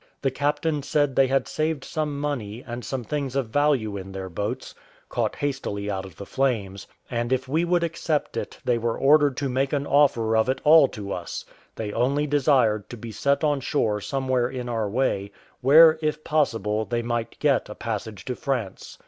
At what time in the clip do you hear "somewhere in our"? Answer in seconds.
14.01-14.89